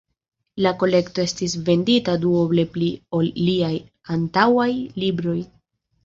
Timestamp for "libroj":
5.05-5.35